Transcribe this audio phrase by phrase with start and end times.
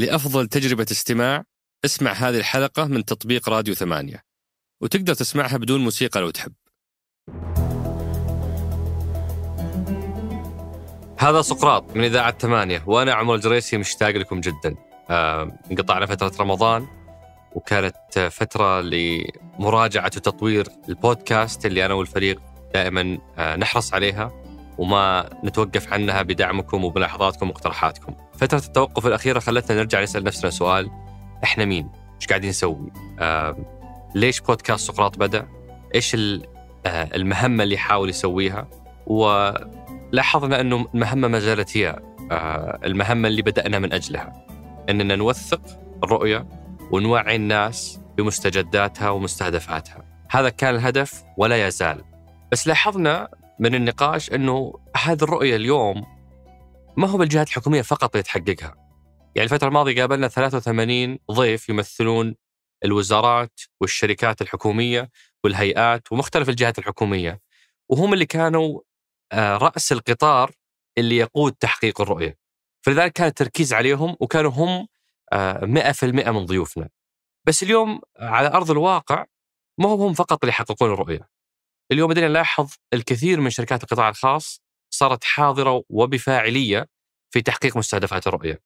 [0.00, 1.44] لأفضل تجربة استماع
[1.84, 4.22] اسمع هذه الحلقة من تطبيق راديو ثمانية.
[4.82, 6.52] وتقدر تسمعها بدون موسيقى لو تحب.
[11.18, 14.74] هذا سقراط من إذاعة ثمانية وأنا عمر الجريسي مشتاق لكم جدا.
[15.10, 16.86] آه، انقطعنا فترة رمضان
[17.52, 22.40] وكانت فترة لمراجعة وتطوير البودكاست اللي أنا والفريق
[22.74, 24.39] دائما آه، نحرص عليها.
[24.80, 28.14] وما نتوقف عنها بدعمكم وبملاحظاتكم واقتراحاتكم.
[28.32, 30.90] فترة التوقف الأخيرة خلتنا نرجع نسأل نفسنا سؤال
[31.44, 31.90] إحنا مين؟
[32.20, 33.56] إيش قاعدين نسوي؟ آه
[34.14, 35.48] ليش بودكاست سقراط بدأ؟
[35.94, 36.48] إيش آه
[36.86, 38.68] المهمة اللي يحاول يسويها؟
[39.06, 41.96] ولاحظنا أنه المهمة ما زالت هي
[42.30, 44.46] آه المهمة اللي بدأنا من أجلها.
[44.90, 45.60] إننا نوثق
[46.04, 46.46] الرؤية
[46.90, 50.04] ونوعي الناس بمستجداتها ومستهدفاتها.
[50.30, 52.04] هذا كان الهدف ولا يزال.
[52.52, 53.28] بس لاحظنا
[53.60, 56.06] من النقاش إنه هذه الرؤية اليوم
[56.96, 58.74] ما هو بالجهات الحكومية فقط اللي تحققها.
[59.34, 62.34] يعني الفترة الماضية قابلنا 83 ضيف يمثلون
[62.84, 65.10] الوزارات والشركات الحكومية
[65.44, 67.40] والهيئات ومختلف الجهات الحكومية
[67.88, 68.80] وهم اللي كانوا
[69.32, 70.50] آه، رأس القطار
[70.98, 72.36] اللي يقود تحقيق الرؤية.
[72.82, 74.86] فلذلك كان التركيز عليهم وكانوا هم
[75.62, 76.88] 100% آه، من ضيوفنا.
[77.46, 79.24] بس اليوم على أرض الواقع
[79.78, 81.39] ما هم فقط اللي يحققون الرؤية.
[81.92, 86.86] اليوم بدينا نلاحظ الكثير من شركات القطاع الخاص صارت حاضرة وبفاعلية
[87.30, 88.62] في تحقيق مستهدفات الرؤية.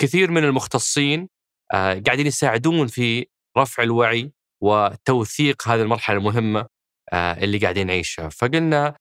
[0.00, 1.28] كثير من المختصين
[1.72, 3.26] آه، قاعدين يساعدون في
[3.58, 6.66] رفع الوعي وتوثيق هذه المرحلة المهمة
[7.12, 8.96] آه، اللي قاعدين نعيشها، فقلنا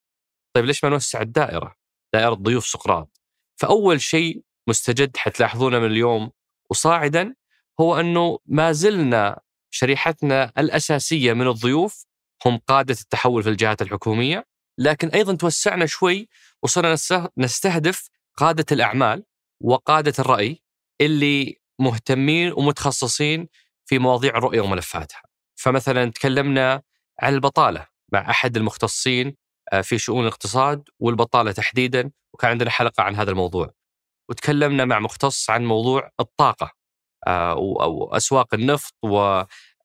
[0.56, 1.75] طيب ليش ما نوسع الدائرة؟
[2.14, 3.22] دائرة ضيوف سقراط.
[3.59, 6.31] فأول شيء مستجد حتلاحظونه من اليوم
[6.69, 7.36] وصاعدا
[7.80, 9.39] هو أنه ما زلنا
[9.72, 12.06] شريحتنا الأساسية من الضيوف
[12.45, 14.45] هم قادة التحول في الجهات الحكومية
[14.77, 16.30] لكن أيضا توسعنا شوي
[16.63, 16.95] وصرنا
[17.38, 19.23] نستهدف قادة الأعمال
[19.63, 20.63] وقادة الرأي
[21.02, 23.47] اللي مهتمين ومتخصصين
[23.85, 25.21] في مواضيع الرؤية وملفاتها.
[25.55, 26.81] فمثلا تكلمنا
[27.19, 29.35] عن البطالة مع أحد المختصين
[29.73, 33.73] آه، في شؤون الاقتصاد والبطالة تحديدا وكان عندنا حلقة عن هذا الموضوع.
[34.29, 36.72] وتكلمنا مع مختص عن موضوع الطاقة
[37.28, 38.94] آه، وأسواق النفط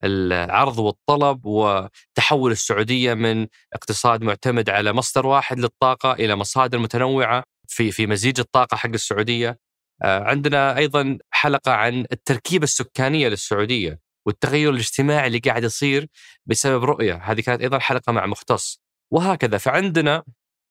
[0.04, 7.90] العرض والطلب وتحول السعودية من اقتصاد معتمد على مصدر واحد للطاقة إلى مصادر متنوعة في
[7.90, 9.58] في مزيج الطاقة حق السعودية.
[10.02, 16.06] آه، عندنا أيضا حلقة عن التركيبة السكانية للسعودية والتغير الاجتماعي اللي قاعد يصير
[16.46, 18.80] بسبب رؤية، هذه كانت أيضا حلقة مع مختص.
[19.12, 20.22] وهكذا فعندنا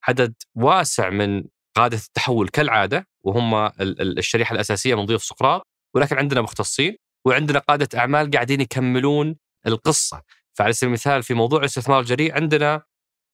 [0.08, 1.44] عدد واسع من
[1.76, 8.32] قادة التحول كالعادة وهم الشريحة الأساسية من ضيوف سقراط ولكن عندنا مختصين وعندنا قادة أعمال
[8.32, 9.36] قاعدين يكملون
[9.68, 10.24] القصة
[10.54, 12.84] فعلى سبيل المثال في موضوع الاستثمار الجريء عندنا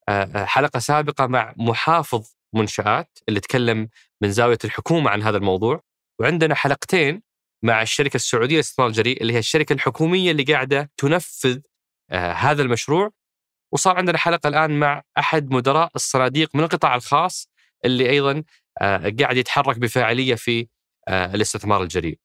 [0.09, 3.89] آه، آه، حلقة سابقة مع محافظ منشآت اللي تكلم
[4.21, 5.83] من زاوية الحكومة عن هذا الموضوع
[6.19, 7.21] وعندنا حلقتين
[7.63, 11.59] مع الشركة السعودية للاستثمار الجريء اللي هي الشركة الحكومية اللي قاعدة تنفذ
[12.11, 13.11] آه، هذا المشروع
[13.73, 17.49] وصار عندنا حلقة الآن مع أحد مدراء الصناديق من القطاع الخاص
[17.85, 18.43] اللي أيضا
[19.19, 20.67] قاعد يتحرك بفاعلية في
[21.09, 22.19] الاستثمار الجريء.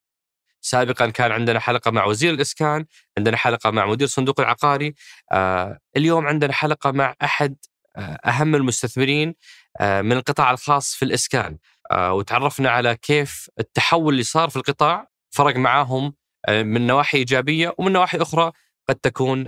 [0.62, 2.84] سابقا كان عندنا حلقة مع وزير الإسكان،
[3.18, 4.94] عندنا حلقة مع مدير الصندوق العقاري،
[5.32, 7.56] آه اليوم عندنا حلقة مع أحد
[7.96, 9.34] آه أهم المستثمرين
[9.80, 11.58] آه من القطاع الخاص في الإسكان،
[11.94, 16.14] وتعرفنا على كيف التحول اللي صار في القطاع فرق معاهم
[16.48, 18.52] من نواحي إيجابية ومن نواحي أخرى
[18.88, 19.44] قد تكون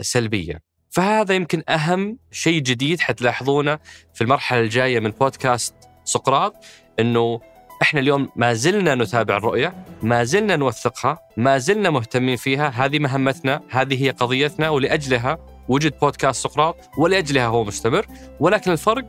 [0.00, 0.60] سلبية.
[0.90, 3.78] فهذا يمكن أهم شيء جديد حتلاحظونه
[4.14, 6.64] في المرحلة الجاية من بودكاست سقراط
[7.00, 7.40] إنه
[7.82, 13.60] إحنا اليوم ما زلنا نتابع الرؤية، ما زلنا نوثقها، ما زلنا مهتمين فيها، هذه مهمتنا،
[13.70, 18.06] هذه هي قضيتنا ولأجلها وجد بودكاست سقراط ولأجلها هو مستمر،
[18.40, 19.04] ولكن الفرق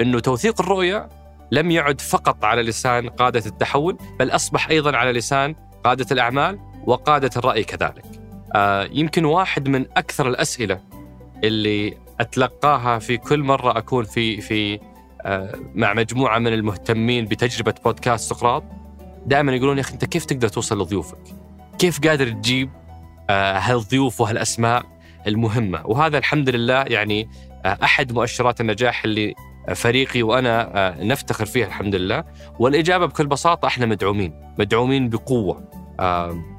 [0.00, 1.08] إنه توثيق الرؤية
[1.50, 7.30] لم يعد فقط على لسان قادة التحول، بل أصبح أيضا على لسان قادة الأعمال وقادة
[7.36, 8.04] الرأي كذلك.
[8.54, 10.80] آه يمكن واحد من أكثر الأسئلة
[11.44, 14.80] اللي أتلقاها في كل مرة أكون في في
[15.74, 18.64] مع مجموعة من المهتمين بتجربة بودكاست سقراط
[19.26, 21.18] دائما يقولون يا أخي أنت كيف تقدر توصل لضيوفك؟
[21.78, 22.70] كيف قادر تجيب
[23.30, 24.82] آه، هالضيوف وهالأسماء
[25.26, 27.28] المهمة؟ وهذا الحمد لله يعني
[27.64, 29.34] آه، أحد مؤشرات النجاح اللي
[29.74, 32.24] فريقي وأنا نفتخر فيها الحمد لله
[32.58, 35.68] والإجابة بكل بساطة إحنا مدعومين مدعومين بقوة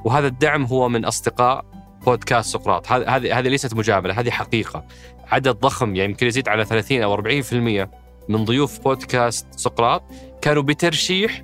[0.05, 1.65] وهذا الدعم هو من أصدقاء
[2.05, 4.85] بودكاست سقراط هذه هذه ليست مجاملة هذه حقيقة
[5.27, 7.87] عدد ضخم يعني يمكن يزيد على 30 أو 40%
[8.29, 10.03] من ضيوف بودكاست سقراط
[10.41, 11.43] كانوا بترشيح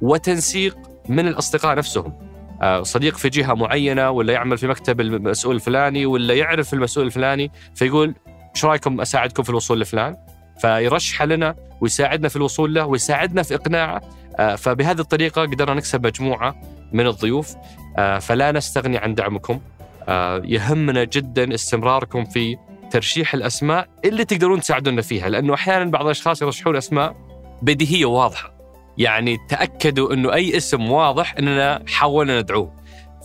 [0.00, 0.76] وتنسيق
[1.08, 2.12] من الأصدقاء نفسهم.
[2.62, 7.52] آه، صديق في جهة معينة ولا يعمل في مكتب المسؤول الفلاني ولا يعرف المسؤول الفلاني
[7.74, 8.14] فيقول
[8.54, 10.16] إيش رأيكم أساعدكم في الوصول لفلان؟
[10.60, 14.00] فيرشح لنا ويساعدنا في الوصول له ويساعدنا في إقناعه.
[14.56, 16.54] فبهذه الطريقة قدرنا نكسب مجموعة
[16.92, 17.54] من الضيوف.
[18.20, 19.60] فلا نستغني عن دعمكم.
[20.44, 22.56] يهمنا جدا استمراركم في
[22.90, 27.16] ترشيح الأسماء اللي تقدرون تساعدونا فيها لأنه أحيانا بعض الأشخاص يرشحون أسماء
[27.62, 28.56] بديهية واضحه
[28.98, 32.76] يعني تأكدوا إنه أي اسم واضح إننا حاولنا ندعوه.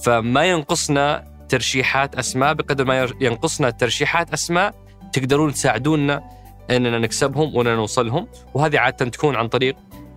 [0.04, 4.74] فما ينقصنا ترشيحات أسماء بقدر ما ينقصنا ترشيحات أسماء
[5.13, 6.30] تقدرون تساعدونا
[6.69, 8.28] إننا نكسبهم وإننا نوصلهم.
[8.54, 9.75] وهذه عادة تكون عن طريق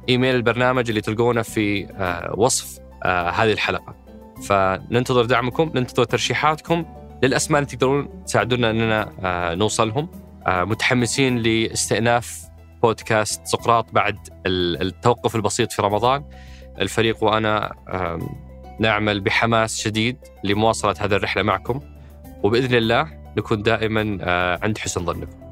[0.08, 3.94] إيميل البرنامج اللي تلقونه في آه، وصف آه، هذه الحلقة.
[4.42, 6.84] فننتظر دعمكم ننتظر ترشيحاتكم.
[7.24, 10.08] للأسماء اللي تقدرون تساعدونا إننا آه، نوصلهم.
[10.48, 12.44] متحمسين لاستئناف
[12.82, 16.24] بودكاست سقراط بعد التوقف البسيط في رمضان.
[16.80, 17.74] الفريق وأنا
[18.80, 21.80] نعمل بحماس شديد لمواصلة هذه الرحلة معكم.
[22.42, 24.00] وبإذن الله نكون دائما
[24.62, 25.43] عند حسن ظنكم.